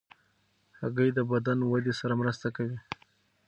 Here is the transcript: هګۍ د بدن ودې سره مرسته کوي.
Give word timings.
هګۍ 0.79 1.09
د 1.13 1.19
بدن 1.31 1.59
ودې 1.71 1.93
سره 1.99 2.13
مرسته 2.21 2.47
کوي. 2.55 2.77